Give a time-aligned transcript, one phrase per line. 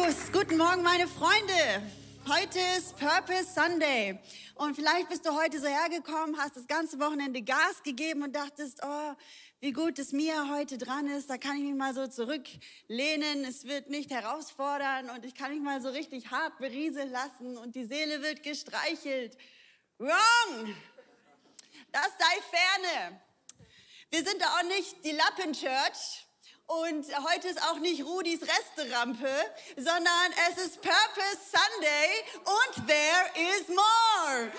[0.00, 1.52] Markus, guten Morgen meine Freunde.
[2.26, 4.18] Heute ist Purpose Sunday
[4.54, 8.80] und vielleicht bist du heute so hergekommen, hast das ganze Wochenende Gas gegeben und dachtest,
[8.82, 9.12] oh,
[9.60, 13.64] wie gut, dass Mia heute dran ist, da kann ich mich mal so zurücklehnen, es
[13.64, 17.84] wird nicht herausfordern und ich kann mich mal so richtig hart berieseln lassen und die
[17.84, 19.36] Seele wird gestreichelt.
[19.98, 20.74] Wrong!
[21.92, 23.20] Das sei ferne.
[24.08, 26.26] Wir sind da auch nicht die Lappen Church,
[26.70, 29.28] und heute ist auch nicht Rudis Resterampe,
[29.76, 34.52] sondern es ist Purpose Sunday und there is more.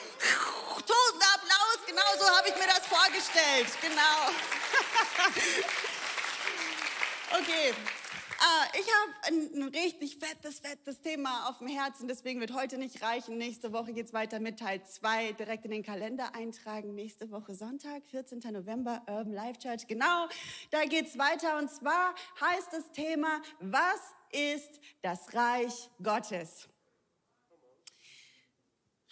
[0.75, 3.67] Tausend Applaus, genau so habe ich mir das vorgestellt.
[3.81, 4.29] Genau.
[7.39, 7.73] okay,
[8.43, 12.79] Ah, ich habe ein, ein, richtig fettes, fettes Thema auf dem Herzen, deswegen wird heute
[12.79, 13.37] nicht reichen.
[13.37, 15.33] Nächste Woche geht es weiter mit Teil 2.
[15.33, 16.95] Direkt in den Kalender eintragen.
[16.95, 18.39] Nächste Woche Sonntag, 14.
[18.51, 19.85] November, Urban Life Church.
[19.85, 20.27] Genau,
[20.71, 21.59] da geht es weiter.
[21.59, 23.99] Und zwar heißt das Thema, was
[24.31, 26.67] ist das Reich Gottes?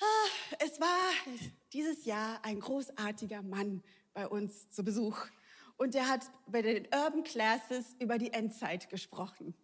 [0.01, 1.37] Ah, es war
[1.71, 3.83] dieses Jahr ein großartiger Mann
[4.15, 5.27] bei uns zu Besuch
[5.79, 9.55] und er hat bei den Urban Classes über die Endzeit gesprochen.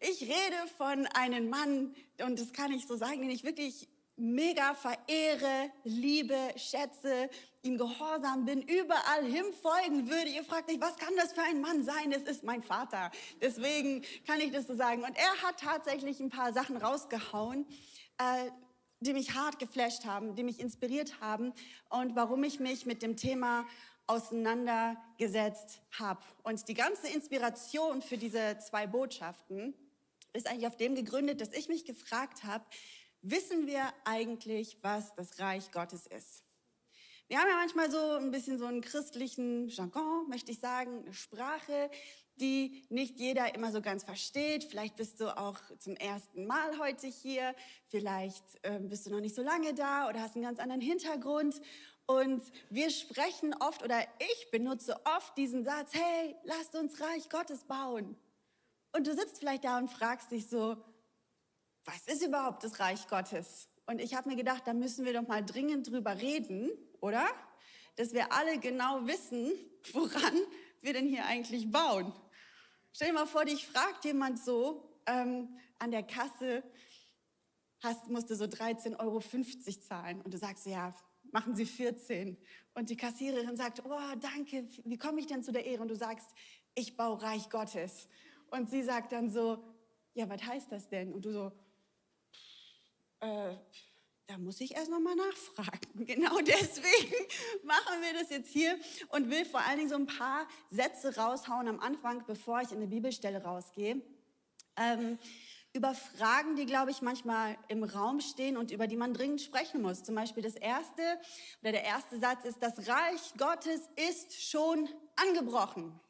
[0.00, 4.74] Ich rede von einem Mann, und das kann ich so sagen, den ich wirklich mega
[4.74, 7.28] verehre, liebe, schätze,
[7.62, 10.30] ihm gehorsam bin, überall hin folgen würde.
[10.30, 12.12] Ihr fragt mich, was kann das für ein Mann sein?
[12.12, 13.10] Es ist mein Vater.
[13.42, 15.02] Deswegen kann ich das so sagen.
[15.02, 17.66] Und er hat tatsächlich ein paar Sachen rausgehauen,
[18.18, 18.50] äh,
[19.00, 21.52] die mich hart geflasht haben, die mich inspiriert haben
[21.90, 23.66] und warum ich mich mit dem Thema
[24.06, 26.20] auseinandergesetzt habe.
[26.42, 29.74] Und die ganze Inspiration für diese zwei Botschaften
[30.32, 32.64] ist eigentlich auf dem gegründet, dass ich mich gefragt habe,
[33.22, 36.42] wissen wir eigentlich, was das Reich Gottes ist?
[37.28, 41.12] Wir haben ja manchmal so ein bisschen so einen christlichen Jargon, möchte ich sagen, eine
[41.12, 41.90] Sprache,
[42.36, 44.62] die nicht jeder immer so ganz versteht.
[44.62, 47.56] Vielleicht bist du auch zum ersten Mal heute hier,
[47.88, 51.60] vielleicht äh, bist du noch nicht so lange da oder hast einen ganz anderen Hintergrund.
[52.06, 57.64] Und wir sprechen oft oder ich benutze oft diesen Satz, hey, lasst uns Reich Gottes
[57.64, 58.16] bauen.
[58.92, 60.76] Und du sitzt vielleicht da und fragst dich so,
[61.84, 63.68] was ist überhaupt das Reich Gottes?
[63.86, 67.26] Und ich habe mir gedacht, da müssen wir doch mal dringend drüber reden, oder?
[67.96, 69.52] Dass wir alle genau wissen,
[69.92, 70.34] woran
[70.80, 72.12] wir denn hier eigentlich bauen.
[72.92, 76.62] Stell dir mal vor, dich fragt jemand so ähm, an der Kasse,
[77.82, 79.20] hast, musst du so 13,50 Euro
[79.80, 80.94] zahlen und du sagst, ja,
[81.32, 82.36] machen Sie 14.
[82.74, 85.82] Und die Kassiererin sagt, oh, danke, wie komme ich denn zu der Ehre?
[85.82, 86.30] Und du sagst,
[86.74, 88.08] ich baue Reich Gottes.
[88.50, 89.64] Und sie sagt dann so,
[90.14, 91.12] ja, was heißt das denn?
[91.12, 91.52] Und du so,
[93.20, 93.54] äh,
[94.26, 95.80] da muss ich erst noch mal nachfragen.
[96.06, 97.14] Genau deswegen
[97.64, 101.68] machen wir das jetzt hier und will vor allen Dingen so ein paar Sätze raushauen
[101.68, 104.02] am Anfang, bevor ich in eine Bibelstelle rausgehe.
[104.76, 105.18] Ähm,
[105.76, 109.82] über Fragen, die, glaube ich, manchmal im Raum stehen und über die man dringend sprechen
[109.82, 110.02] muss.
[110.02, 111.02] Zum Beispiel das erste
[111.60, 116.00] oder der erste Satz ist, das Reich Gottes ist schon angebrochen.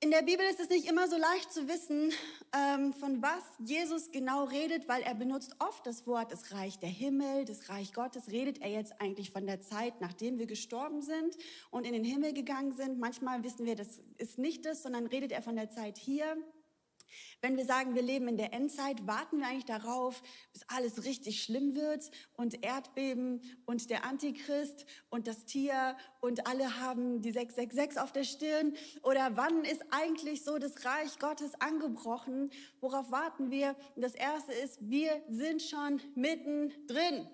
[0.00, 2.12] In der Bibel ist es nicht immer so leicht zu wissen,
[2.54, 6.90] ähm, von was Jesus genau redet, weil er benutzt oft das Wort das Reich der
[6.90, 8.30] Himmel, das Reich Gottes.
[8.30, 11.36] Redet er jetzt eigentlich von der Zeit, nachdem wir gestorben sind
[11.70, 12.98] und in den Himmel gegangen sind?
[12.98, 16.36] Manchmal wissen wir, das ist nicht das, sondern redet er von der Zeit hier.
[17.40, 20.22] Wenn wir sagen, wir leben in der Endzeit, warten wir eigentlich darauf,
[20.52, 26.80] bis alles richtig schlimm wird und Erdbeben und der Antichrist und das Tier und alle
[26.80, 28.74] haben die 666 auf der Stirn?
[29.02, 32.50] Oder wann ist eigentlich so das Reich Gottes angebrochen?
[32.80, 33.76] Worauf warten wir?
[33.96, 37.28] das erste ist, wir sind schon mittendrin.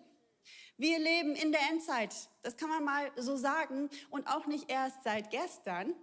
[0.76, 2.14] Wir leben in der Endzeit.
[2.42, 5.94] Das kann man mal so sagen und auch nicht erst seit gestern,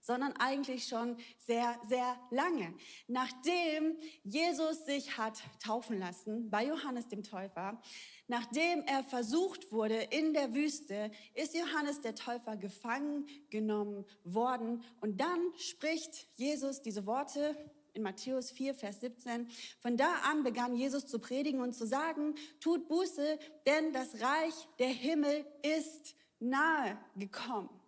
[0.00, 2.74] sondern eigentlich schon sehr, sehr lange.
[3.06, 7.80] Nachdem Jesus sich hat taufen lassen bei Johannes dem Täufer,
[8.28, 14.82] nachdem er versucht wurde in der Wüste, ist Johannes der Täufer gefangen genommen worden.
[15.00, 17.56] Und dann spricht Jesus diese Worte
[17.92, 19.48] in Matthäus 4, Vers 17.
[19.80, 24.54] Von da an begann Jesus zu predigen und zu sagen, tut Buße, denn das Reich
[24.78, 27.79] der Himmel ist nahe gekommen.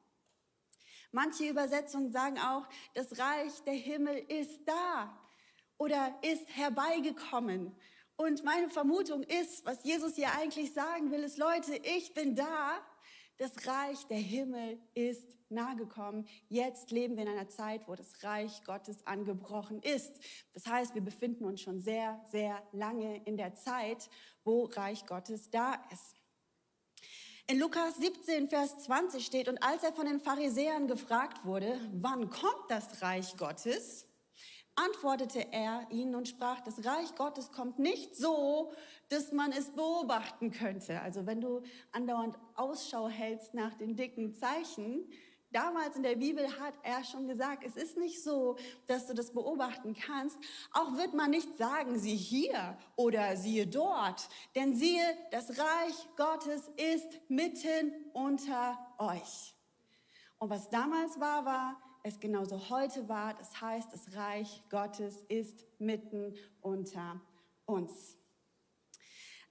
[1.13, 5.17] Manche Übersetzungen sagen auch, das Reich der Himmel ist da
[5.77, 7.77] oder ist herbeigekommen.
[8.17, 12.81] Und meine Vermutung ist, was Jesus hier eigentlich sagen will, ist, Leute, ich bin da.
[13.37, 16.27] Das Reich der Himmel ist nahe gekommen.
[16.49, 20.19] Jetzt leben wir in einer Zeit, wo das Reich Gottes angebrochen ist.
[20.55, 24.09] Das heißt, wir befinden uns schon sehr, sehr lange in der Zeit,
[24.45, 26.22] wo Reich Gottes da ist.
[27.49, 32.31] In Lukas 17, Vers 20 steht, und als er von den Pharisäern gefragt wurde, wann
[32.31, 34.07] kommt das Reich Gottes,
[34.77, 38.73] antwortete er ihnen und sprach, das Reich Gottes kommt nicht so,
[39.09, 41.01] dass man es beobachten könnte.
[41.01, 45.11] Also wenn du andauernd Ausschau hältst nach den dicken Zeichen,
[45.53, 48.57] damals in der Bibel hat er schon gesagt, es ist nicht so,
[48.87, 50.39] dass du das beobachten kannst.
[50.73, 54.29] Auch wird man nicht sagen, sieh hier oder siehe dort.
[54.55, 59.55] Denn siehe, das Reich Gottes ist mitten unter euch.
[60.39, 63.35] Und was damals war, war, es genauso heute war.
[63.35, 67.21] Das heißt, das Reich Gottes ist mitten unter
[67.67, 68.17] uns.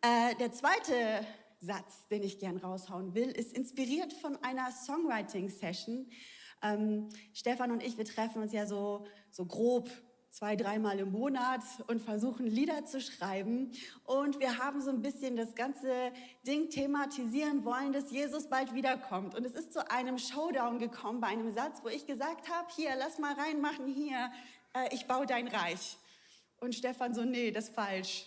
[0.01, 1.25] Äh, der zweite
[1.61, 6.09] Satz, den ich gern raushauen will, ist inspiriert von einer Songwriting-Session.
[6.63, 9.89] Ähm, Stefan und ich, wir treffen uns ja so, so grob
[10.31, 13.71] zwei, dreimal im Monat und versuchen Lieder zu schreiben.
[14.05, 16.11] Und wir haben so ein bisschen das ganze
[16.47, 19.35] Ding thematisieren wollen, dass Jesus bald wiederkommt.
[19.35, 22.91] Und es ist zu einem Showdown gekommen bei einem Satz, wo ich gesagt habe, hier,
[22.97, 24.31] lass mal reinmachen, hier,
[24.73, 25.97] äh, ich baue dein Reich.
[26.59, 28.25] Und Stefan so, nee, das ist falsch.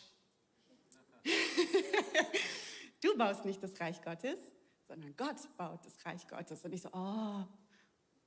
[3.04, 4.38] du baust nicht das Reich Gottes,
[4.88, 6.64] sondern Gott baut das Reich Gottes.
[6.64, 7.44] Und ich so, oh,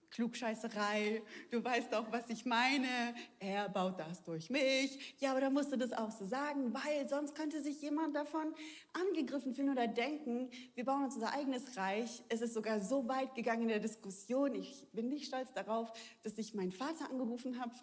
[0.09, 1.21] Klugscheißerei,
[1.51, 5.15] du weißt auch, was ich meine, er baut das durch mich.
[5.19, 8.53] Ja, aber da musst du das auch so sagen, weil sonst könnte sich jemand davon
[8.94, 12.24] angegriffen fühlen oder denken, wir bauen uns unser eigenes Reich.
[12.29, 15.91] Es ist sogar so weit gegangen in der Diskussion, ich bin nicht stolz darauf,
[16.24, 17.74] dass ich meinen Vater angerufen habe.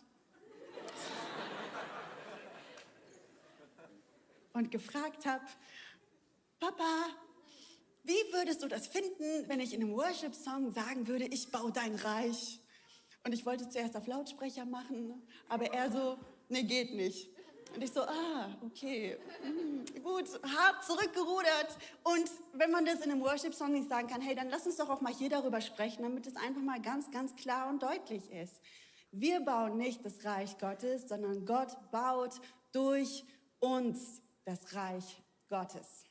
[4.55, 5.45] und gefragt habe,
[6.61, 7.07] Papa,
[8.05, 11.95] wie würdest du das finden, wenn ich in einem Worship-Song sagen würde, ich baue dein
[11.95, 12.61] Reich?
[13.25, 16.19] Und ich wollte zuerst auf Lautsprecher machen, aber er so,
[16.51, 17.31] nee, geht nicht.
[17.75, 21.77] Und ich so, ah, okay, hm, gut, hart zurückgerudert.
[22.05, 24.91] Und wenn man das in einem Worship-Song nicht sagen kann, hey, dann lass uns doch
[24.91, 28.61] auch mal hier darüber sprechen, damit es einfach mal ganz, ganz klar und deutlich ist.
[29.11, 32.41] Wir bauen nicht das Reich Gottes, sondern Gott baut
[32.73, 33.25] durch
[33.59, 36.05] uns das Reich Gottes.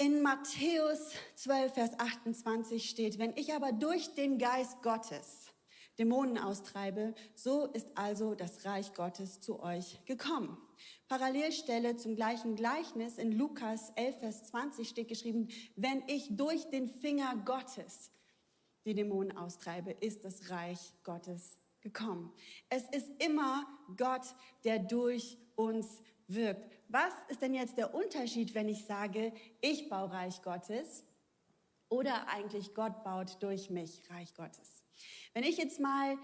[0.00, 5.52] In Matthäus 12, Vers 28 steht, wenn ich aber durch den Geist Gottes
[5.98, 10.56] Dämonen austreibe, so ist also das Reich Gottes zu euch gekommen.
[11.08, 16.86] Parallelstelle zum gleichen Gleichnis in Lukas 11, Vers 20 steht geschrieben, wenn ich durch den
[16.86, 18.12] Finger Gottes
[18.84, 22.32] die Dämonen austreibe, ist das Reich Gottes gekommen.
[22.68, 23.66] Es ist immer
[23.96, 26.77] Gott, der durch uns wirkt.
[26.90, 31.04] Was ist denn jetzt der Unterschied, wenn ich sage, ich baue Reich Gottes
[31.90, 34.82] oder eigentlich Gott baut durch mich Reich Gottes?
[35.34, 36.16] Wenn ich jetzt mal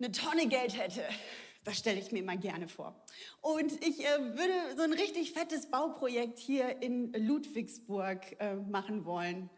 [0.00, 1.04] eine Tonne Geld hätte,
[1.64, 3.00] das stelle ich mir immer gerne vor.
[3.42, 9.50] Und ich äh, würde so ein richtig fettes Bauprojekt hier in Ludwigsburg äh, machen wollen.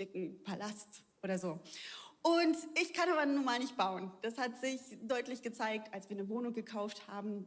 [0.00, 1.60] Dicken Palast oder so.
[2.22, 4.10] Und ich kann aber nun mal nicht bauen.
[4.22, 7.46] Das hat sich deutlich gezeigt, als wir eine Wohnung gekauft haben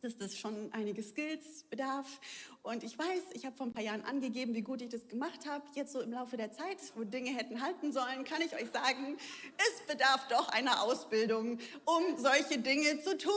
[0.00, 2.20] dass das schon einige Skills bedarf.
[2.62, 5.46] Und ich weiß, ich habe vor ein paar Jahren angegeben, wie gut ich das gemacht
[5.46, 5.64] habe.
[5.74, 9.16] Jetzt so im Laufe der Zeit, wo Dinge hätten halten sollen, kann ich euch sagen,
[9.56, 13.32] es bedarf doch einer Ausbildung, um solche Dinge zu tun.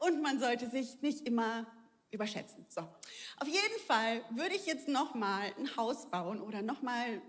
[0.00, 1.66] Und man sollte sich nicht immer
[2.10, 2.64] überschätzen.
[2.68, 2.82] So.
[3.38, 7.20] Auf jeden Fall würde ich jetzt noch mal ein Haus bauen oder noch mal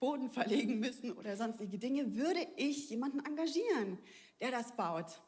[0.00, 3.98] Boden verlegen müssen oder sonstige Dinge, würde ich jemanden engagieren,
[4.40, 5.20] der das baut.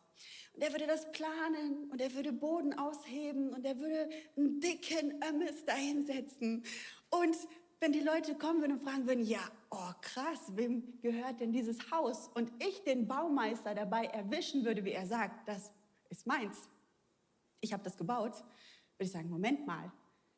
[0.57, 5.23] Und er würde das planen und er würde Boden ausheben und er würde einen dicken
[5.23, 6.65] Ömmes dahinsetzen.
[7.11, 7.37] Und
[7.79, 11.91] wenn die Leute kommen würden und fragen würden, ja, oh krass, wem gehört denn dieses
[11.91, 12.31] Haus?
[12.35, 15.71] Und ich den Baumeister dabei erwischen würde, wie er sagt, das
[16.09, 16.71] ist meins.
[17.61, 18.33] Ich habe das gebaut,
[18.97, 19.93] würde ich sagen, Moment mal,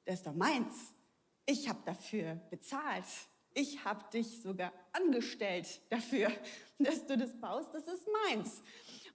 [0.05, 0.95] das ist doch meins.
[1.47, 3.05] Ich habe dafür bezahlt.
[3.55, 6.33] Ich habe dich sogar angestellt dafür,
[6.81, 7.73] dass du das baust.
[7.73, 8.63] Das ist meins.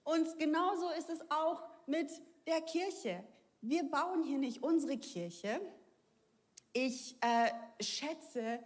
[0.04, 2.10] Und genauso ist es auch mit
[2.46, 3.24] der Kirche.
[3.60, 5.60] Wir bauen hier nicht unsere Kirche.
[6.72, 7.50] Ich äh,
[7.82, 8.60] schätze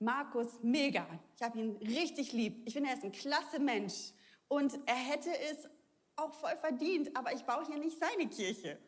[0.00, 1.06] Markus mega.
[1.36, 2.66] Ich habe ihn richtig lieb.
[2.66, 4.12] Ich finde, er ist ein klasse Mensch.
[4.48, 5.68] Und er hätte es
[6.16, 8.78] auch voll verdient, aber ich baue hier nicht seine Kirche.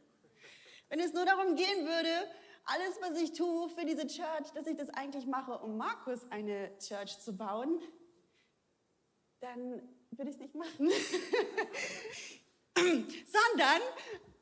[0.89, 2.29] Wenn es nur darum gehen würde,
[2.65, 6.77] alles, was ich tue für diese Church, dass ich das eigentlich mache, um Markus eine
[6.79, 7.81] Church zu bauen,
[9.41, 10.91] dann würde ich es nicht machen.
[12.77, 13.83] Sondern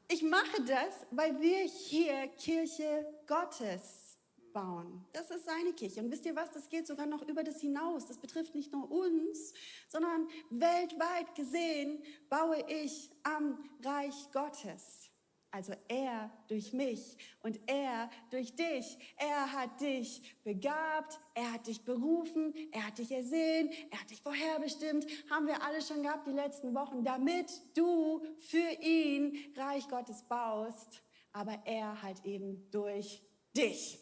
[0.09, 4.18] ich mache das, weil wir hier Kirche Gottes
[4.52, 5.04] bauen.
[5.12, 6.00] Das ist seine Kirche.
[6.00, 8.06] Und wisst ihr was, das geht sogar noch über das hinaus.
[8.06, 9.52] Das betrifft nicht nur uns,
[9.88, 15.11] sondern weltweit gesehen baue ich am Reich Gottes.
[15.55, 18.99] Also er durch mich und er durch dich.
[19.17, 24.21] Er hat dich begabt, er hat dich berufen, er hat dich ersehen, er hat dich
[24.21, 25.07] vorherbestimmt.
[25.31, 31.05] Haben wir alle schon gehabt die letzten Wochen, damit du für ihn Reich Gottes baust.
[31.33, 33.23] Aber er halt eben durch
[33.57, 34.01] dich.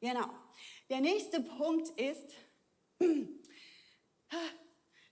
[0.00, 0.30] Genau.
[0.90, 2.36] Der nächste Punkt ist,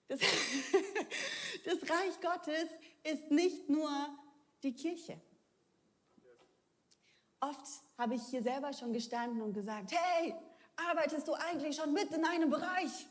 [0.06, 0.20] das,
[1.64, 2.68] das Reich Gottes
[3.02, 3.90] ist nicht nur
[4.62, 5.20] die Kirche.
[7.40, 7.66] Oft
[7.98, 10.34] habe ich hier selber schon gestanden und gesagt, hey,
[10.76, 13.06] arbeitest du eigentlich schon mit in einem Bereich?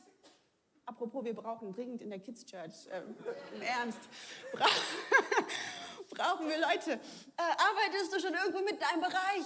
[0.85, 3.01] Apropos, wir brauchen dringend in der Kids Church, äh,
[3.55, 3.99] im Ernst,
[4.51, 4.65] Bra
[6.09, 6.91] brauchen wir Leute.
[6.91, 6.99] Äh,
[7.37, 9.45] arbeitest du schon irgendwo mit in einem Bereich?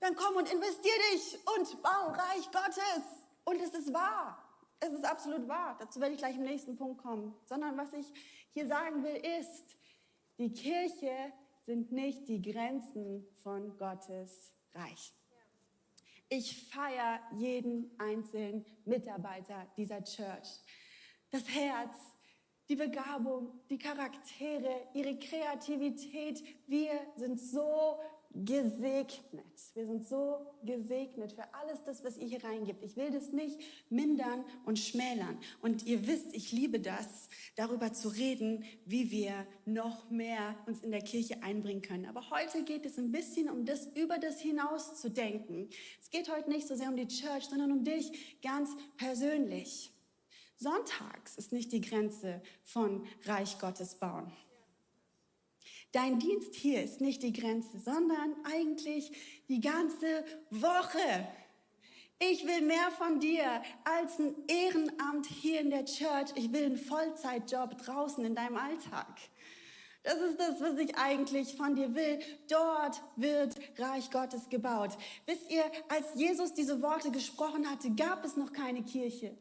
[0.00, 3.04] Dann komm und investier dich und bau Reich Gottes.
[3.44, 4.42] Und es ist wahr.
[4.80, 5.76] Es ist absolut wahr.
[5.78, 7.34] Dazu werde ich gleich im nächsten Punkt kommen.
[7.44, 8.06] Sondern was ich
[8.52, 9.76] hier sagen will, ist,
[10.40, 11.32] die Kirche
[11.66, 15.12] sind nicht die Grenzen von Gottes Reich.
[16.30, 20.48] Ich feiere jeden einzelnen Mitarbeiter dieser Church.
[21.28, 21.94] Das Herz,
[22.70, 26.42] die Begabung, die Charaktere, ihre Kreativität.
[26.66, 28.00] Wir sind so
[28.32, 29.44] gesegnet.
[29.74, 32.82] Wir sind so gesegnet für alles das, was ihr hier reingibt.
[32.84, 33.58] Ich will das nicht
[33.88, 35.38] mindern und schmälern.
[35.60, 40.92] Und ihr wisst, ich liebe das, darüber zu reden, wie wir noch mehr uns in
[40.92, 42.06] der Kirche einbringen können.
[42.06, 45.68] Aber heute geht es ein bisschen um das, über das hinaus zu denken.
[46.00, 49.90] Es geht heute nicht so sehr um die Church, sondern um dich ganz persönlich.
[50.56, 54.30] Sonntags ist nicht die Grenze von Reich Gottes bauen.
[55.92, 59.10] Dein Dienst hier ist nicht die Grenze, sondern eigentlich
[59.48, 61.26] die ganze Woche.
[62.20, 66.30] Ich will mehr von dir als ein Ehrenamt hier in der Church.
[66.36, 69.18] Ich will einen Vollzeitjob draußen in deinem Alltag.
[70.02, 72.20] Das ist das, was ich eigentlich von dir will.
[72.48, 74.96] Dort wird Reich Gottes gebaut.
[75.26, 79.36] Wisst ihr, als Jesus diese Worte gesprochen hatte, gab es noch keine Kirche.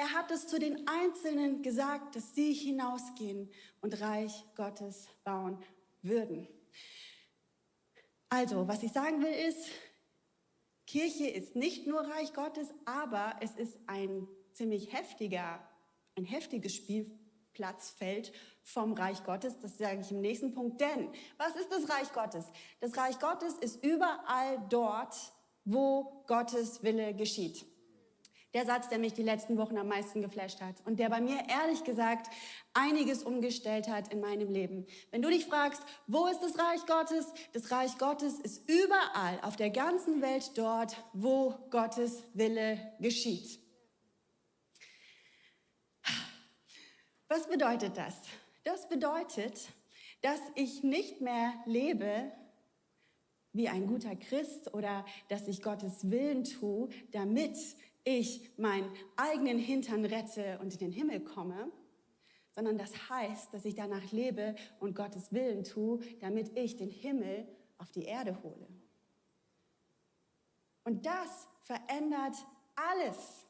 [0.00, 3.50] Er hat es zu den Einzelnen gesagt, dass sie hinausgehen
[3.80, 5.58] und Reich Gottes bauen
[6.02, 6.46] würden.
[8.28, 9.68] Also, was ich sagen will ist,
[10.86, 15.68] Kirche ist nicht nur Reich Gottes, aber es ist ein ziemlich heftiger,
[16.16, 19.58] ein heftiges Spielplatzfeld vom Reich Gottes.
[19.58, 20.80] Das sage ich im nächsten Punkt.
[20.80, 22.44] Denn was ist das Reich Gottes?
[22.78, 25.16] Das Reich Gottes ist überall dort,
[25.64, 27.66] wo Gottes Wille geschieht.
[28.54, 31.38] Der Satz, der mich die letzten Wochen am meisten geflasht hat und der bei mir
[31.48, 32.32] ehrlich gesagt
[32.72, 34.86] einiges umgestellt hat in meinem Leben.
[35.10, 37.26] Wenn du dich fragst, wo ist das Reich Gottes?
[37.52, 43.60] Das Reich Gottes ist überall auf der ganzen Welt dort, wo Gottes Wille geschieht.
[47.28, 48.14] Was bedeutet das?
[48.64, 49.68] Das bedeutet,
[50.22, 52.32] dass ich nicht mehr lebe
[53.52, 57.56] wie ein guter Christ oder dass ich Gottes Willen tue, damit
[58.04, 61.70] ich meinen eigenen Hintern rette und in den Himmel komme,
[62.50, 67.46] sondern das heißt, dass ich danach lebe und Gottes Willen tue, damit ich den Himmel
[67.78, 68.66] auf die Erde hole.
[70.84, 72.34] Und das verändert
[72.74, 73.46] alles.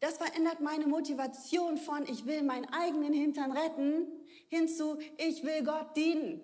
[0.00, 4.06] Das verändert meine Motivation von ich will meinen eigenen Hintern retten
[4.48, 6.40] hinzu ich will Gott dienen.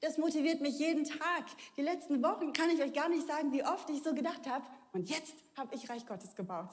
[0.00, 1.44] Das motiviert mich jeden Tag.
[1.76, 4.64] Die letzten Wochen kann ich euch gar nicht sagen, wie oft ich so gedacht habe,
[4.92, 6.70] und jetzt habe ich Reich Gottes gebaut.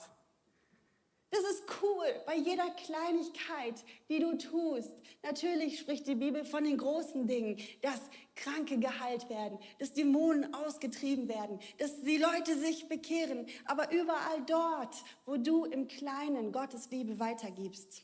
[1.30, 4.94] Das ist cool bei jeder Kleinigkeit, die du tust.
[5.24, 8.00] Natürlich spricht die Bibel von den großen Dingen, dass
[8.36, 13.46] Kranke geheilt werden, dass Dämonen ausgetrieben werden, dass die Leute sich bekehren.
[13.66, 14.96] Aber überall dort,
[15.26, 18.04] wo du im Kleinen Gottes Liebe weitergibst,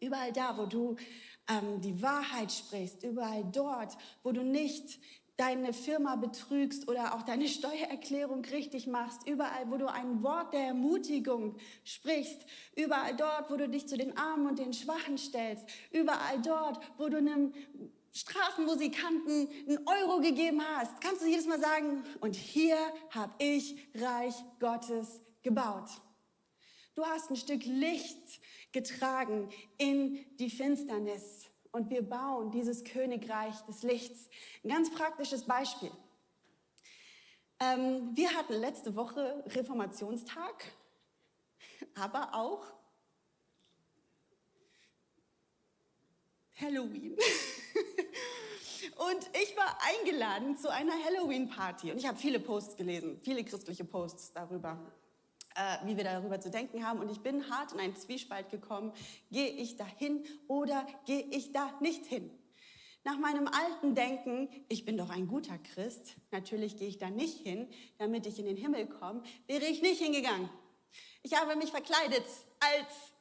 [0.00, 0.96] überall da, wo du
[1.48, 4.98] ähm, die Wahrheit sprichst, überall dort, wo du nicht
[5.40, 10.66] deine Firma betrügst oder auch deine Steuererklärung richtig machst, überall, wo du ein Wort der
[10.66, 12.44] Ermutigung sprichst,
[12.76, 17.08] überall dort, wo du dich zu den Armen und den Schwachen stellst, überall dort, wo
[17.08, 17.54] du einem
[18.12, 22.76] Straßenmusikanten einen Euro gegeben hast, kannst du jedes Mal sagen, und hier
[23.10, 25.88] habe ich Reich Gottes gebaut.
[26.96, 28.40] Du hast ein Stück Licht
[28.72, 34.28] getragen in die Finsternis und wir bauen dieses Königreich des Lichts.
[34.64, 35.90] Ein ganz praktisches Beispiel.
[37.60, 40.64] Ähm, wir hatten letzte Woche Reformationstag,
[41.94, 42.64] aber auch
[46.60, 47.16] Halloween.
[48.96, 51.90] Und ich war eingeladen zu einer Halloween-Party.
[51.90, 54.78] Und ich habe viele Posts gelesen, viele christliche Posts darüber
[55.54, 57.00] äh, wie wir darüber zu denken haben.
[57.00, 58.92] Und ich bin hart in einen Zwiespalt gekommen.
[59.30, 62.30] Gehe ich da hin oder gehe ich da nicht hin?
[63.02, 67.38] Nach meinem alten Denken, ich bin doch ein guter Christ, natürlich gehe ich da nicht
[67.38, 67.66] hin,
[67.96, 70.50] damit ich in den Himmel komme, wäre ich nicht hingegangen.
[71.22, 72.24] Ich habe mich verkleidet
[72.60, 73.12] als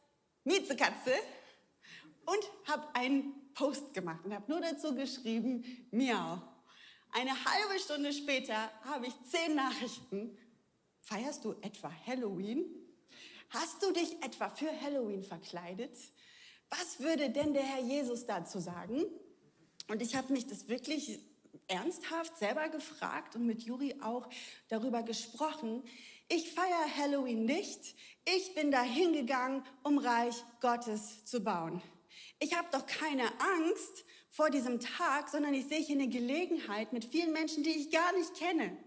[0.44, 1.14] Miezekatze
[2.26, 6.42] und habe einen Post gemacht und habe nur dazu geschrieben, miau.
[7.12, 10.38] Eine halbe Stunde später habe ich zehn Nachrichten.
[11.10, 12.64] Feierst du etwa Halloween?
[13.50, 15.98] Hast du dich etwa für Halloween verkleidet?
[16.70, 19.06] Was würde denn der Herr Jesus dazu sagen?
[19.88, 21.20] Und ich habe mich das wirklich
[21.68, 24.30] ernsthaft selber gefragt und mit Juri auch
[24.68, 25.82] darüber gesprochen.
[26.28, 27.96] Ich feiere Halloween nicht.
[28.26, 31.82] Ich bin da hingegangen, um Reich Gottes zu bauen.
[32.40, 37.04] Ich habe doch keine Angst vor diesem Tag, sondern ich sehe hier eine Gelegenheit mit
[37.04, 38.78] vielen Menschen, die ich gar nicht kenne,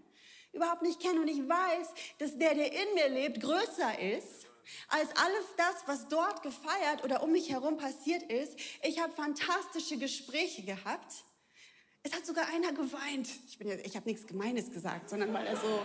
[0.53, 1.19] überhaupt nicht kenne.
[1.21, 1.87] Und ich weiß,
[2.19, 4.47] dass der, der in mir lebt, größer ist
[4.87, 8.57] als alles das, was dort gefeiert oder um mich herum passiert ist.
[8.81, 11.23] Ich habe fantastische Gespräche gehabt.
[12.03, 13.29] Es hat sogar einer geweint.
[13.47, 15.81] Ich, ich habe nichts Gemeines gesagt, sondern weil er so,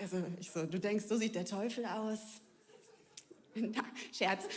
[0.00, 2.20] also ich so, du denkst, so sieht der Teufel aus.
[3.54, 4.44] Na, Scherz.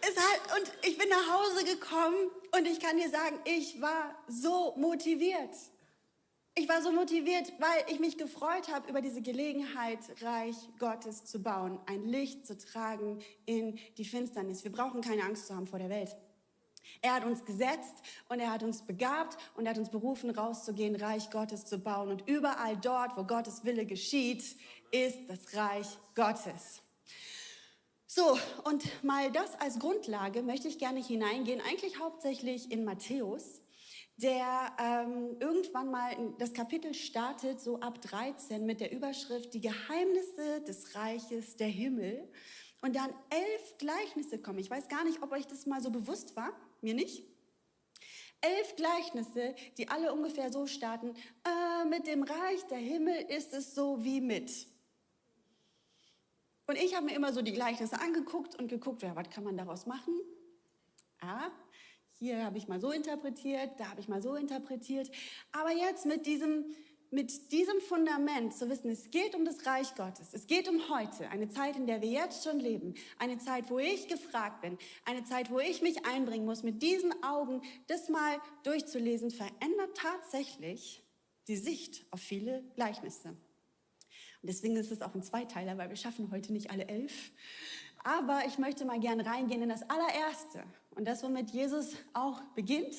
[0.00, 4.14] es hat, und ich bin nach Hause gekommen und ich kann dir sagen, ich war
[4.28, 5.54] so motiviert.
[6.56, 11.40] Ich war so motiviert, weil ich mich gefreut habe über diese Gelegenheit, Reich Gottes zu
[11.40, 14.64] bauen, ein Licht zu tragen in die Finsternis.
[14.64, 16.16] Wir brauchen keine Angst zu haben vor der Welt.
[17.02, 17.94] Er hat uns gesetzt
[18.28, 22.10] und er hat uns begabt und er hat uns berufen, rauszugehen, Reich Gottes zu bauen.
[22.10, 24.42] Und überall dort, wo Gottes Wille geschieht,
[24.90, 26.82] ist das Reich Gottes.
[28.06, 33.59] So, und mal das als Grundlage möchte ich gerne hineingehen, eigentlich hauptsächlich in Matthäus
[34.22, 40.60] der ähm, irgendwann mal das Kapitel startet, so ab 13 mit der Überschrift Die Geheimnisse
[40.62, 42.30] des Reiches der Himmel.
[42.82, 44.58] Und dann elf Gleichnisse kommen.
[44.58, 47.24] Ich weiß gar nicht, ob euch das mal so bewusst war, mir nicht.
[48.40, 51.14] Elf Gleichnisse, die alle ungefähr so starten,
[51.44, 54.66] äh, mit dem Reich der Himmel ist es so wie mit.
[56.66, 59.56] Und ich habe mir immer so die Gleichnisse angeguckt und geguckt, ja, was kann man
[59.56, 60.14] daraus machen?
[61.20, 61.50] Ah,
[62.20, 65.10] hier habe ich mal so interpretiert, da habe ich mal so interpretiert.
[65.52, 66.66] Aber jetzt mit diesem,
[67.10, 71.30] mit diesem Fundament zu wissen, es geht um das Reich Gottes, es geht um heute,
[71.30, 75.24] eine Zeit, in der wir jetzt schon leben, eine Zeit, wo ich gefragt bin, eine
[75.24, 81.02] Zeit, wo ich mich einbringen muss, mit diesen Augen das mal durchzulesen, verändert tatsächlich
[81.48, 83.30] die Sicht auf viele Gleichnisse.
[83.30, 87.32] Und deswegen ist es auch ein Zweiteiler, weil wir schaffen heute nicht alle elf.
[88.04, 90.64] Aber ich möchte mal gern reingehen in das allererste
[91.00, 92.94] und das, womit Jesus auch beginnt.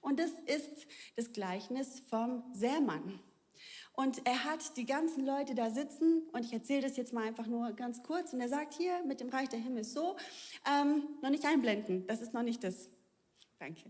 [0.00, 3.20] Und das ist das Gleichnis vom Sämann.
[3.92, 7.46] Und er hat die ganzen Leute da sitzen und ich erzähle das jetzt mal einfach
[7.46, 8.32] nur ganz kurz.
[8.32, 10.16] Und er sagt hier, mit dem Reich der Himmel so,
[10.68, 12.88] ähm, noch nicht einblenden, das ist noch nicht das.
[13.60, 13.82] Danke.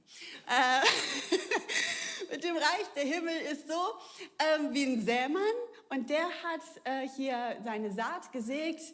[0.46, 3.80] Äh, mit dem Reich der Himmel ist so
[4.38, 5.42] ähm, wie ein Sämann
[5.88, 8.92] und der hat äh, hier seine Saat gesägt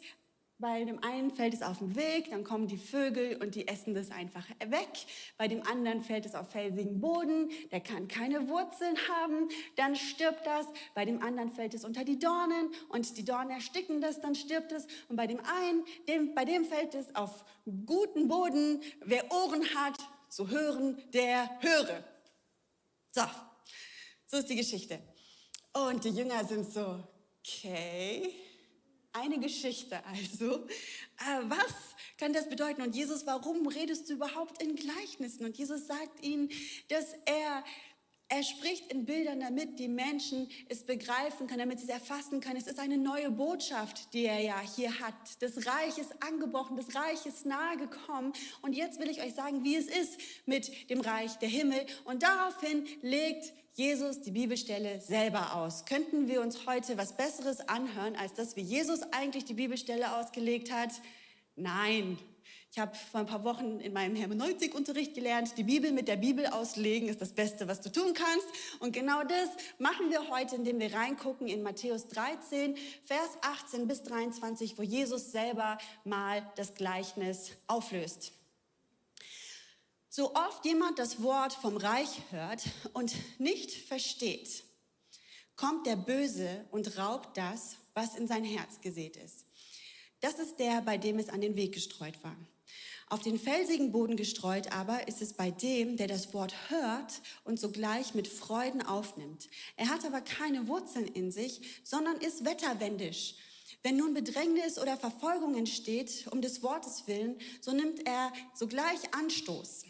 [0.57, 3.93] bei dem einen fällt es auf den Weg, dann kommen die Vögel und die essen
[3.93, 4.89] das einfach weg.
[5.37, 10.45] Bei dem anderen fällt es auf felsigen Boden, der kann keine Wurzeln haben, dann stirbt
[10.45, 10.65] das.
[10.93, 14.71] Bei dem anderen fällt es unter die Dornen und die Dornen ersticken das, dann stirbt
[14.71, 14.87] es.
[15.09, 17.43] Und bei dem einen, dem, bei dem fällt es auf
[17.85, 18.81] guten Boden.
[19.03, 19.97] Wer Ohren hat,
[20.29, 22.03] zu hören, der höre.
[23.11, 23.23] So,
[24.25, 24.99] so ist die Geschichte.
[25.73, 27.03] Und die Jünger sind so,
[27.39, 28.33] okay
[29.15, 30.65] eine Geschichte also.
[31.17, 31.73] Äh, was
[32.17, 32.81] kann das bedeuten?
[32.81, 35.45] Und Jesus, warum redest du überhaupt in Gleichnissen?
[35.45, 36.49] Und Jesus sagt ihnen,
[36.89, 37.63] dass er
[38.27, 42.57] er spricht in Bildern, damit die Menschen es begreifen können, damit sie es erfassen können.
[42.57, 45.13] Es ist eine neue Botschaft, die er ja hier hat.
[45.39, 48.33] Das Reich ist angebrochen, das Reich ist nahe gekommen.
[48.63, 51.85] Und jetzt will ich euch sagen, wie es ist mit dem Reich der Himmel.
[52.05, 55.85] Und daraufhin legt Jesus die Bibelstelle selber aus.
[55.85, 60.71] Könnten wir uns heute was Besseres anhören, als dass wie Jesus eigentlich die Bibelstelle ausgelegt
[60.71, 60.91] hat?
[61.55, 62.17] Nein,
[62.75, 66.45] ich habe vor ein paar Wochen in meinem Hermeneutik-Unterricht gelernt, die Bibel mit der Bibel
[66.45, 68.45] auslegen ist das Beste, was du tun kannst.
[68.81, 69.47] Und genau das
[69.79, 75.31] machen wir heute, indem wir reingucken in Matthäus 13, Vers 18 bis 23, wo Jesus
[75.31, 78.33] selber mal das Gleichnis auflöst.
[80.09, 84.65] So oft jemand das Wort vom Reich hört und nicht versteht,
[85.55, 89.45] kommt der Böse und raubt das, was in sein Herz gesät ist.
[90.19, 92.35] Das ist der, bei dem es an den Weg gestreut war.
[93.07, 97.59] Auf den felsigen Boden gestreut aber ist es bei dem, der das Wort hört und
[97.59, 99.47] sogleich mit Freuden aufnimmt.
[99.77, 103.35] Er hat aber keine Wurzeln in sich, sondern ist wetterwendisch.
[103.83, 109.83] Wenn nun Bedrängnis oder Verfolgung entsteht, um des Wortes willen, so nimmt er sogleich Anstoß.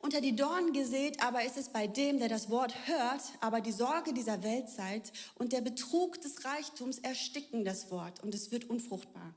[0.00, 3.72] Unter die Dornen gesät aber ist es bei dem, der das Wort hört, aber die
[3.72, 9.34] Sorge dieser Weltzeit und der Betrug des Reichtums ersticken das Wort und es wird unfruchtbar.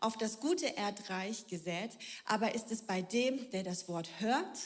[0.00, 1.90] Auf das gute Erdreich gesät,
[2.24, 4.58] aber ist es bei dem, der das Wort hört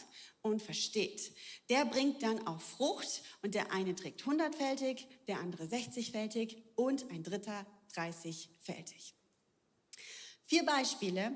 [0.43, 1.33] und versteht.
[1.71, 7.23] Der bringt dann auch Frucht und der eine trägt hundertfältig, der andere sechzigfältig und ein
[7.23, 9.15] dritter dreißigfältig.
[10.45, 11.35] Vier Beispiele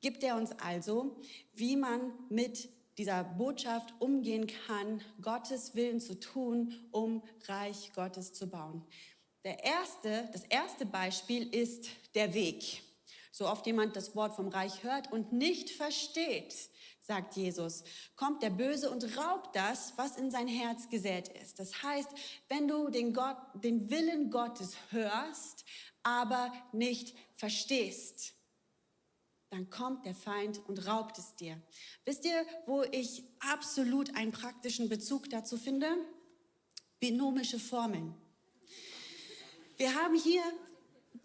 [0.00, 1.20] gibt er uns also,
[1.52, 8.48] wie man mit dieser Botschaft umgehen kann, Gottes Willen zu tun, um Reich Gottes zu
[8.48, 8.86] bauen.
[9.44, 12.82] Der erste, das erste Beispiel ist der Weg.
[13.32, 16.54] So oft jemand das Wort vom Reich hört und nicht versteht,
[17.00, 17.82] sagt Jesus,
[18.14, 21.58] kommt der Böse und raubt das, was in sein Herz gesät ist.
[21.58, 22.10] Das heißt,
[22.48, 25.64] wenn du den, Gott, den Willen Gottes hörst,
[26.02, 28.34] aber nicht verstehst,
[29.48, 31.60] dann kommt der Feind und raubt es dir.
[32.04, 35.88] Wisst ihr, wo ich absolut einen praktischen Bezug dazu finde?
[37.00, 38.14] Binomische Formeln.
[39.78, 40.42] Wir haben hier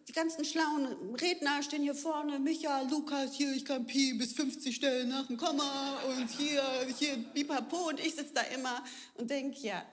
[0.07, 4.75] die ganzen schlauen Redner stehen hier vorne, Micha, Lukas, hier, ich kann Pi bis 50
[4.75, 6.63] stellen nach dem Komma und hier,
[6.97, 8.83] hier, Bipapo und ich sitze da immer
[9.15, 9.85] und denke, ja,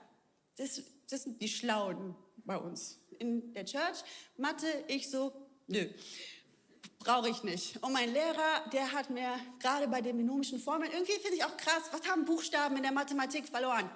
[0.55, 4.03] das, das sind die Schlauen bei uns in der Church.
[4.37, 5.33] Mathe, ich so,
[5.67, 5.85] nö,
[6.99, 7.83] brauche ich nicht.
[7.83, 11.57] Und mein Lehrer, der hat mir gerade bei den binomischen Formeln, irgendwie finde ich auch
[11.57, 13.89] krass, was haben Buchstaben in der Mathematik verloren?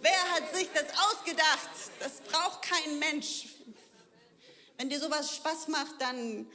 [0.00, 1.70] Wer hat sich das ausgedacht?
[2.00, 3.46] Das braucht kein Mensch.
[4.78, 6.50] Wenn dir sowas Spaß macht, dann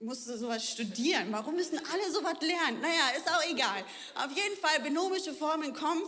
[0.00, 1.28] musst du sowas studieren.
[1.30, 2.80] Warum müssen alle sowas lernen?
[2.80, 3.84] Naja, ist auch egal.
[4.14, 6.02] Auf jeden Fall, binomische Formeln kommen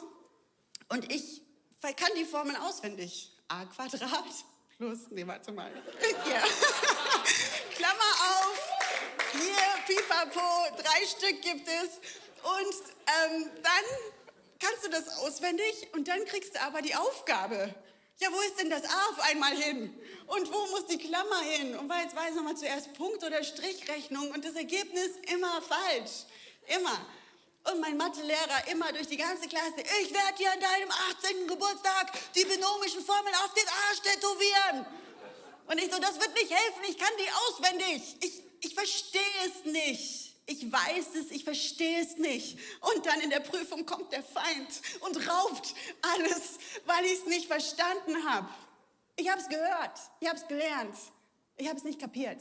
[0.88, 1.42] und ich
[1.92, 3.30] kann die Formeln auswendig.
[3.48, 4.24] a Quadrat
[4.76, 5.70] plus, nee, warte mal.
[6.24, 6.34] Hier.
[7.76, 8.58] Klammer auf.
[9.32, 11.98] Hier, pipapo, drei Stück gibt es.
[12.42, 12.74] Und
[13.06, 13.84] ähm, dann
[14.60, 17.74] kannst du das auswendig und dann kriegst du aber die Aufgabe.
[18.24, 19.94] Ja, wo ist denn das A auf einmal hin?
[20.28, 21.76] Und wo muss die Klammer hin?
[21.76, 26.24] Und jetzt weiß nochmal zuerst Punkt- oder Strichrechnung und das Ergebnis immer falsch.
[26.74, 27.04] Immer.
[27.70, 31.46] Und mein Mathelehrer immer durch die ganze Klasse, ich werde dir an deinem 18.
[31.48, 34.86] Geburtstag die binomischen Formeln auf den Arsch tätowieren.
[35.66, 38.16] Und ich so, das wird nicht helfen, ich kann die auswendig.
[38.20, 42.58] Ich, ich verstehe es nicht ich weiß es, ich verstehe es nicht.
[42.80, 47.46] Und dann in der Prüfung kommt der Feind und raubt alles, weil ich es nicht
[47.46, 48.48] verstanden habe.
[49.16, 50.96] Ich habe es gehört, ich habe es gelernt,
[51.56, 52.38] ich habe es nicht kapiert.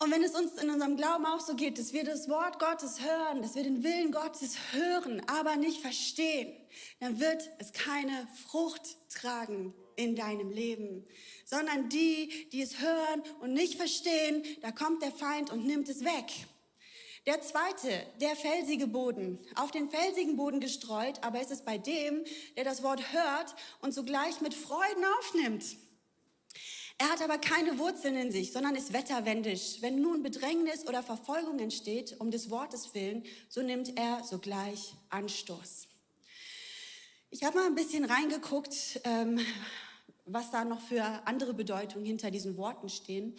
[0.00, 3.00] Und wenn es uns in unserem Glauben auch so geht, dass wir das Wort Gottes
[3.00, 6.54] hören, dass wir den Willen Gottes hören, aber nicht verstehen,
[7.00, 11.04] dann wird es keine Frucht tragen in deinem Leben,
[11.44, 16.04] sondern die, die es hören und nicht verstehen, da kommt der Feind und nimmt es
[16.04, 16.30] weg.
[17.26, 22.24] Der zweite, der felsige Boden, auf den felsigen Boden gestreut, aber es ist bei dem,
[22.56, 25.64] der das Wort hört und sogleich mit Freuden aufnimmt.
[27.00, 29.80] Er hat aber keine Wurzeln in sich, sondern ist wetterwendisch.
[29.80, 35.86] Wenn nun Bedrängnis oder Verfolgung entsteht, um des Wortes willen, so nimmt er sogleich Anstoß.
[37.30, 39.38] Ich habe mal ein bisschen reingeguckt, ähm,
[40.24, 43.36] was da noch für andere Bedeutungen hinter diesen Worten stehen.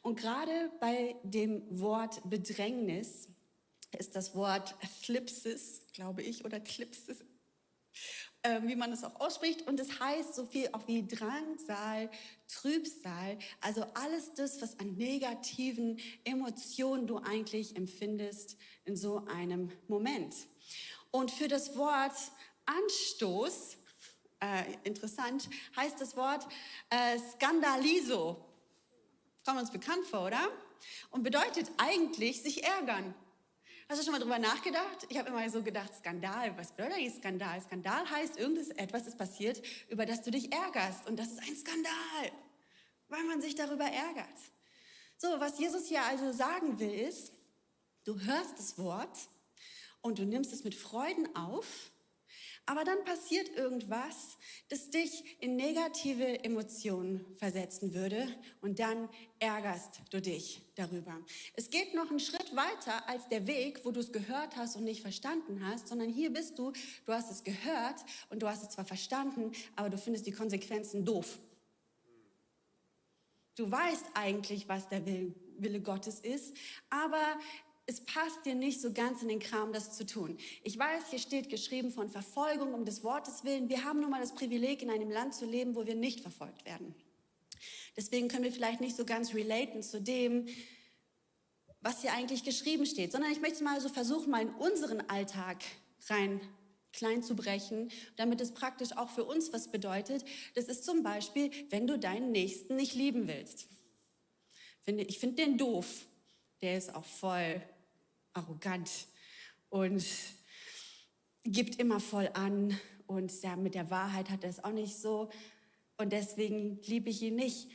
[0.00, 3.28] Und gerade bei dem Wort Bedrängnis
[3.98, 7.18] ist das Wort Thlipsis, glaube ich, oder Thlipsis,
[8.42, 9.66] äh, wie man es auch ausspricht.
[9.68, 12.10] Und es heißt so viel auch wie Drangsal,
[12.48, 20.34] Trübsal, also alles das, was an negativen Emotionen du eigentlich empfindest in so einem Moment.
[21.10, 22.14] Und für das Wort
[22.66, 23.76] Anstoß
[24.40, 26.46] äh, interessant, heißt das Wort
[26.90, 28.44] äh, Skandaliso.
[29.44, 30.48] Kommt uns bekannt vor, oder?
[31.10, 33.14] Und bedeutet eigentlich sich ärgern.
[33.92, 35.06] Hast du schon mal drüber nachgedacht?
[35.10, 37.60] Ich habe immer so gedacht, Skandal, was bedeutet eigentlich Skandal?
[37.60, 41.06] Skandal heißt, irgendetwas ist passiert, über das du dich ärgerst.
[41.06, 42.32] Und das ist ein Skandal,
[43.08, 44.38] weil man sich darüber ärgert.
[45.18, 47.34] So, was Jesus hier also sagen will, ist,
[48.04, 49.14] du hörst das Wort
[50.00, 51.91] und du nimmst es mit Freuden auf
[52.66, 58.28] aber dann passiert irgendwas, das dich in negative Emotionen versetzen würde
[58.60, 59.08] und dann
[59.40, 61.18] ärgerst du dich darüber.
[61.54, 64.84] Es geht noch einen Schritt weiter als der Weg, wo du es gehört hast und
[64.84, 66.72] nicht verstanden hast, sondern hier bist du,
[67.04, 71.04] du hast es gehört und du hast es zwar verstanden, aber du findest die Konsequenzen
[71.04, 71.38] doof.
[73.56, 76.56] Du weißt eigentlich, was der Wille Gottes ist,
[76.88, 77.38] aber
[77.86, 80.38] es passt dir nicht so ganz in den Kram, das zu tun.
[80.62, 83.68] Ich weiß, hier steht geschrieben von Verfolgung um des Wortes willen.
[83.68, 86.64] Wir haben nun mal das Privileg, in einem Land zu leben, wo wir nicht verfolgt
[86.64, 86.94] werden.
[87.96, 90.46] Deswegen können wir vielleicht nicht so ganz relaten zu dem,
[91.80, 95.62] was hier eigentlich geschrieben steht, sondern ich möchte mal so versuchen, mal in unseren Alltag
[96.08, 96.40] rein
[96.92, 100.24] klein zu brechen, damit es praktisch auch für uns was bedeutet.
[100.54, 103.66] Das ist zum Beispiel, wenn du deinen Nächsten nicht lieben willst.
[104.84, 106.04] Ich finde den doof.
[106.60, 107.60] Der ist auch voll
[108.32, 108.90] arrogant
[109.68, 110.04] und
[111.44, 115.30] gibt immer voll an und ja, mit der Wahrheit hat er es auch nicht so
[115.96, 117.70] und deswegen liebe ich ihn nicht.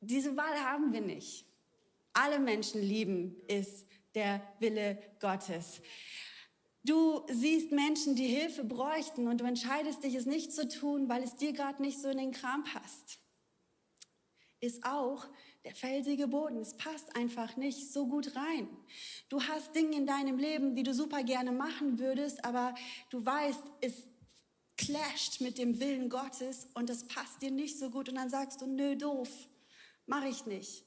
[0.00, 1.44] Diese Wahl haben wir nicht.
[2.12, 5.80] Alle Menschen lieben ist der Wille Gottes.
[6.84, 11.22] Du siehst Menschen, die Hilfe bräuchten und du entscheidest dich, es nicht zu tun, weil
[11.22, 13.18] es dir gerade nicht so in den Kram passt.
[14.60, 15.26] Ist auch
[15.68, 16.56] der felsige Boden.
[16.56, 18.68] Es passt einfach nicht so gut rein.
[19.28, 22.74] Du hast Dinge in deinem Leben, die du super gerne machen würdest, aber
[23.10, 24.04] du weißt, es
[24.78, 28.62] clasht mit dem Willen Gottes und das passt dir nicht so gut und dann sagst
[28.62, 29.28] du, nö, doof,
[30.06, 30.86] mache ich nicht.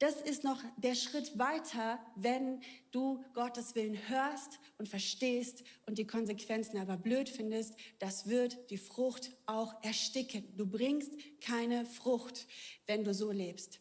[0.00, 6.06] Das ist noch der Schritt weiter, wenn du Gottes Willen hörst und verstehst und die
[6.06, 7.74] Konsequenzen aber blöd findest.
[7.98, 10.56] Das wird die Frucht auch ersticken.
[10.56, 12.46] Du bringst keine Frucht,
[12.86, 13.78] wenn du so lebst.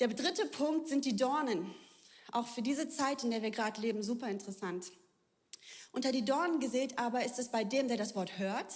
[0.00, 1.74] Der dritte Punkt sind die Dornen.
[2.32, 4.90] Auch für diese Zeit, in der wir gerade leben, super interessant.
[5.92, 8.72] Unter die Dornen gesät aber ist es bei dem, der das Wort hört,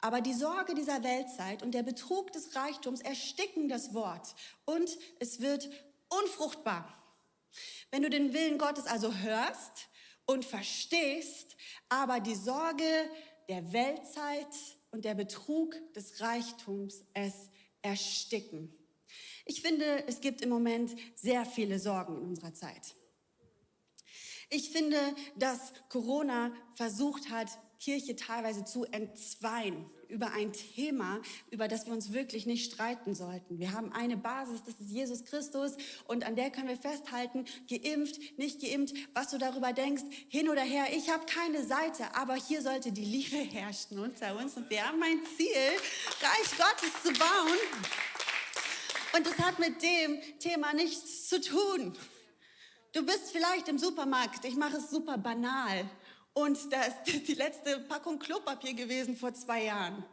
[0.00, 5.40] aber die Sorge dieser Weltzeit und der Betrug des Reichtums ersticken das Wort und es
[5.40, 5.68] wird
[6.08, 6.92] unfruchtbar.
[7.90, 9.88] Wenn du den Willen Gottes also hörst
[10.26, 11.56] und verstehst,
[11.88, 12.84] aber die Sorge
[13.48, 14.46] der Weltzeit
[14.90, 17.50] und der Betrug des Reichtums es
[17.82, 18.74] ersticken.
[19.44, 22.94] Ich finde, es gibt im Moment sehr viele Sorgen in unserer Zeit.
[24.50, 24.98] Ich finde,
[25.36, 32.12] dass Corona versucht hat, Kirche teilweise zu entzweien über ein Thema, über das wir uns
[32.12, 33.58] wirklich nicht streiten sollten.
[33.58, 35.72] Wir haben eine Basis, das ist Jesus Christus
[36.06, 40.62] und an der können wir festhalten, geimpft, nicht geimpft, was du darüber denkst, hin oder
[40.62, 40.86] her.
[40.92, 45.02] Ich habe keine Seite, aber hier sollte die Liebe herrschen unter uns und wir haben
[45.02, 45.48] ein Ziel,
[46.20, 47.58] Reich Gottes zu bauen.
[49.16, 51.96] Und das hat mit dem Thema nichts zu tun.
[52.92, 55.88] Du bist vielleicht im Supermarkt, ich mache es super banal.
[56.36, 60.04] Und da ist die letzte Packung Klopapier gewesen vor zwei Jahren.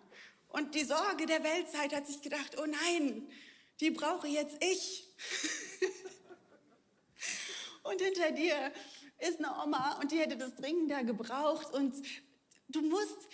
[0.47, 3.27] Und die Sorge der Weltzeit hat sich gedacht, oh nein,
[3.81, 5.03] die brauche jetzt ich.
[7.83, 8.71] und hinter dir
[9.19, 11.73] ist eine Oma und die hätte das dringender gebraucht.
[11.73, 11.93] Und
[12.69, 13.27] du musst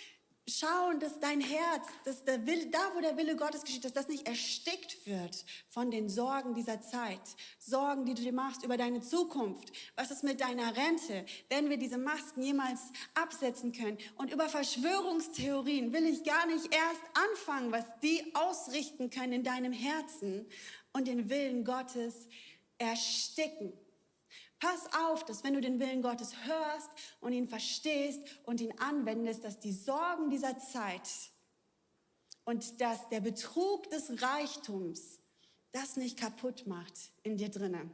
[0.48, 4.08] schauen, dass dein Herz, dass der Wille, da wo der Wille Gottes geschieht, dass das
[4.08, 7.20] nicht erstickt wird von den Sorgen dieser Zeit.
[7.58, 9.72] Sorgen, die du dir machst über deine Zukunft.
[9.96, 11.24] Was ist mit deiner Rente?
[11.48, 12.80] Werden wir diese Masken jemals
[13.14, 13.98] absetzen können?
[14.16, 19.72] Und über Verschwörungstheorien will ich gar nicht erst anfangen, was die ausrichten können in deinem
[19.72, 20.46] Herzen
[20.92, 22.14] und den Willen Gottes
[22.78, 23.72] ersticken.
[24.60, 29.42] Pass auf, dass wenn du den Willen Gottes hörst und ihn verstehst und ihn anwendest,
[29.42, 31.08] dass die Sorgen dieser Zeit
[32.44, 35.18] und dass der Betrug des Reichtums
[35.72, 36.92] das nicht kaputt macht
[37.22, 37.90] in dir drinnen.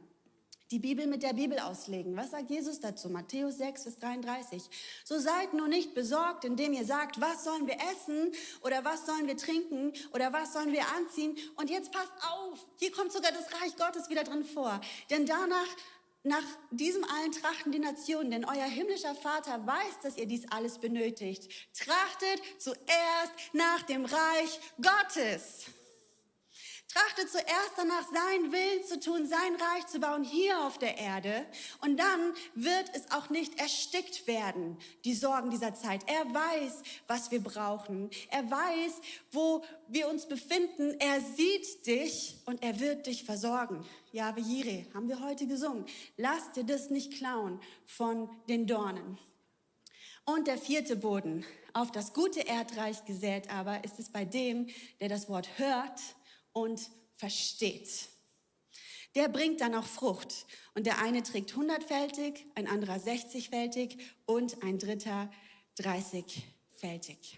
[0.71, 2.17] Die Bibel mit der Bibel auslegen.
[2.17, 3.09] Was sagt Jesus dazu?
[3.09, 4.61] Matthäus 6 bis 33.
[5.05, 9.27] So seid nur nicht besorgt, indem ihr sagt, was sollen wir essen oder was sollen
[9.27, 11.37] wir trinken oder was sollen wir anziehen.
[11.55, 14.81] Und jetzt passt auf, hier kommt sogar das Reich Gottes wieder drin vor.
[15.09, 15.67] Denn danach
[16.27, 20.79] nach diesem allen trachten die Nationen, denn euer himmlischer Vater weiß, dass ihr dies alles
[20.79, 21.51] benötigt.
[21.73, 25.65] Trachtet zuerst nach dem Reich Gottes.
[26.97, 31.45] Trachtet zuerst danach, seinen Willen zu tun, sein Reich zu bauen hier auf der Erde.
[31.81, 36.01] Und dann wird es auch nicht erstickt werden, die Sorgen dieser Zeit.
[36.07, 38.09] Er weiß, was wir brauchen.
[38.31, 38.93] Er weiß,
[39.31, 40.95] wo wir uns befinden.
[40.99, 43.85] Er sieht dich und er wird dich versorgen.
[44.11, 45.85] Jahwe Jireh, haben wir heute gesungen.
[46.15, 49.19] Lass dir das nicht klauen von den Dornen.
[50.25, 54.67] Und der vierte Boden, auf das gute Erdreich gesät aber, ist es bei dem,
[54.99, 56.01] der das Wort hört
[56.57, 58.09] und versteht.
[59.13, 60.47] Der bringt dann auch Frucht.
[60.73, 65.29] Und der eine trägt hundertfältig, ein anderer 60-fältig und ein dritter
[65.77, 67.37] 30-fältig.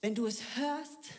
[0.00, 1.10] Wenn du es hörst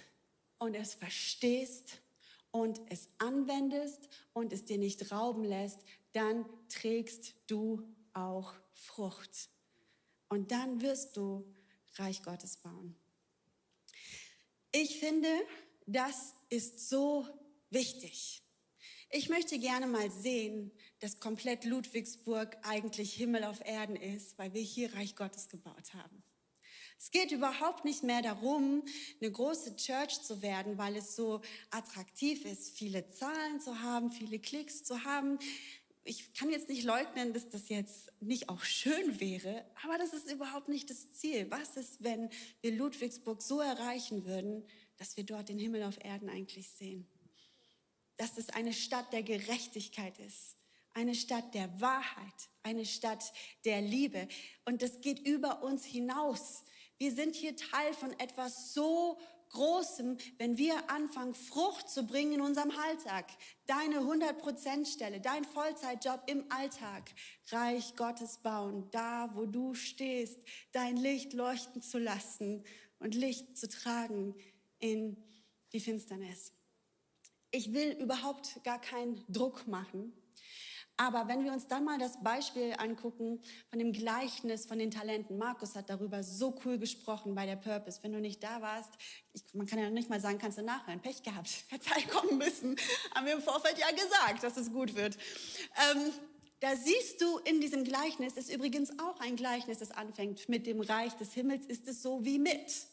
[0.57, 2.01] und es verstehst
[2.49, 5.77] und es anwendest und es dir nicht rauben lässt,
[6.13, 9.49] dann trägst du auch Frucht.
[10.29, 11.45] Und dann wirst du
[11.97, 12.95] Reich Gottes bauen.
[14.71, 15.29] Ich finde,
[15.85, 17.25] das ist so
[17.69, 18.43] wichtig.
[19.09, 24.61] Ich möchte gerne mal sehen, dass komplett Ludwigsburg eigentlich Himmel auf Erden ist, weil wir
[24.61, 26.23] hier Reich Gottes gebaut haben.
[26.97, 28.83] Es geht überhaupt nicht mehr darum,
[29.19, 34.37] eine große Church zu werden, weil es so attraktiv ist, viele Zahlen zu haben, viele
[34.37, 35.39] Klicks zu haben.
[36.03, 40.31] ich kann jetzt nicht leugnen, dass das jetzt nicht auch schön wäre, aber das ist
[40.31, 41.49] überhaupt nicht das Ziel.
[41.49, 42.29] Was ist, wenn
[42.61, 44.63] wir Ludwigsburg so erreichen würden,
[45.01, 47.07] dass wir dort den Himmel auf Erden eigentlich sehen?
[48.17, 50.57] Dass es eine Stadt der Gerechtigkeit ist,
[50.93, 53.33] eine Stadt der Wahrheit, eine Stadt
[53.65, 54.27] der Liebe.
[54.63, 56.61] Und das geht über uns hinaus.
[56.99, 59.17] Wir sind hier Teil von etwas so
[59.49, 63.25] Großem, wenn wir anfangen, Frucht zu bringen in unserem Alltag.
[63.65, 67.09] Deine 100%-Stelle, dein Vollzeitjob im Alltag.
[67.49, 70.39] Reich Gottes bauen, da wo du stehst,
[70.71, 72.63] dein Licht leuchten zu lassen
[72.99, 74.35] und Licht zu tragen
[74.81, 75.17] in
[75.71, 76.51] die Finsternis.
[77.51, 80.13] Ich will überhaupt gar keinen Druck machen.
[80.97, 85.37] Aber wenn wir uns dann mal das Beispiel angucken von dem Gleichnis von den Talenten,
[85.37, 88.03] Markus hat darüber so cool gesprochen bei der Purpose.
[88.03, 88.91] Wenn du nicht da warst,
[89.33, 92.75] ich, man kann ja nicht mal sagen, kannst du nachhören, Pech gehabt, hätte kommen müssen,
[93.15, 95.17] haben wir im Vorfeld ja gesagt, dass es gut wird.
[95.91, 96.11] Ähm,
[96.59, 100.81] da siehst du in diesem Gleichnis, ist übrigens auch ein Gleichnis, das anfängt mit dem
[100.81, 102.85] Reich des Himmels, ist es so wie mit.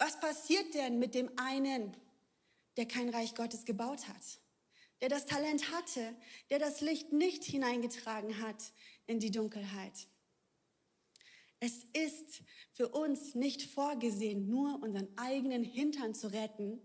[0.00, 1.96] Was passiert denn mit dem einen,
[2.76, 4.40] der kein Reich Gottes gebaut hat?
[5.00, 6.14] der das Talent hatte,
[6.50, 8.72] der das Licht nicht hineingetragen hat
[9.06, 10.08] in die Dunkelheit.
[11.58, 16.80] Es ist für uns nicht vorgesehen, nur unseren eigenen Hintern zu retten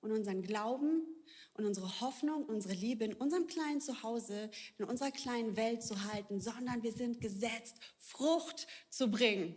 [0.00, 1.06] und unseren Glauben
[1.54, 6.40] und unsere Hoffnung, unsere Liebe in unserem kleinen Zuhause, in unserer kleinen Welt zu halten,
[6.40, 9.54] sondern wir sind gesetzt, Frucht zu bringen.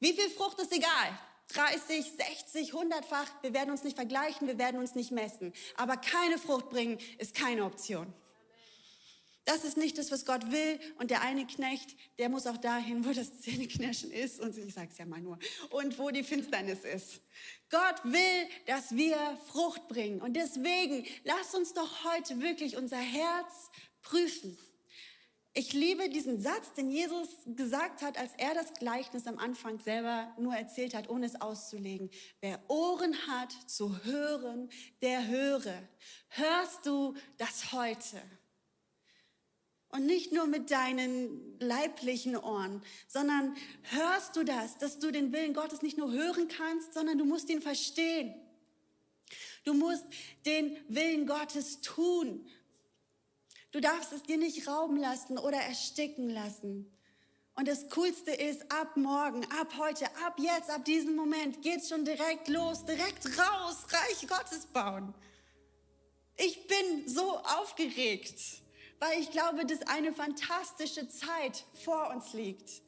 [0.00, 1.18] Wie viel Frucht ist egal?
[1.48, 2.12] 30,
[2.50, 3.28] 60, 100-fach.
[3.42, 5.52] Wir werden uns nicht vergleichen, wir werden uns nicht messen.
[5.76, 8.12] Aber keine Frucht bringen ist keine Option.
[9.44, 10.78] Das ist nicht das, was Gott will.
[10.98, 14.40] Und der eine Knecht, der muss auch dahin, wo das Zähneknirschen ist.
[14.40, 15.38] Und ich sage es ja mal nur.
[15.70, 17.20] Und wo die Finsternis ist.
[17.68, 19.16] Gott will, dass wir
[19.48, 20.20] Frucht bringen.
[20.20, 23.70] Und deswegen, lasst uns doch heute wirklich unser Herz
[24.02, 24.56] prüfen.
[25.54, 30.34] Ich liebe diesen Satz, den Jesus gesagt hat, als er das Gleichnis am Anfang selber
[30.38, 32.10] nur erzählt hat, ohne es auszulegen.
[32.40, 34.70] Wer Ohren hat zu hören,
[35.02, 35.86] der höre.
[36.28, 38.22] Hörst du das heute?
[39.90, 45.52] Und nicht nur mit deinen leiblichen Ohren, sondern hörst du das, dass du den Willen
[45.52, 48.34] Gottes nicht nur hören kannst, sondern du musst ihn verstehen.
[49.64, 50.06] Du musst
[50.46, 52.48] den Willen Gottes tun
[53.72, 56.92] Du darfst es dir nicht rauben lassen oder ersticken lassen.
[57.54, 62.04] Und das Coolste ist, ab morgen, ab heute, ab jetzt, ab diesem Moment geht's schon
[62.04, 65.14] direkt los, direkt raus, Reich Gottes bauen.
[66.36, 68.40] Ich bin so aufgeregt,
[68.98, 72.82] weil ich glaube, dass eine fantastische Zeit vor uns liegt.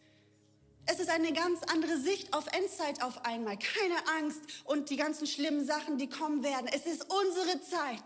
[0.87, 3.59] Es ist eine ganz andere Sicht auf Endzeit auf einmal.
[3.59, 6.69] Keine Angst und die ganzen schlimmen Sachen, die kommen werden.
[6.69, 8.05] Es ist unsere Zeit.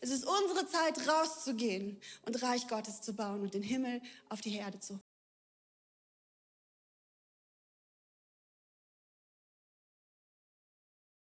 [0.00, 4.56] Es ist unsere Zeit, rauszugehen und Reich Gottes zu bauen und den Himmel auf die
[4.56, 4.98] Erde zu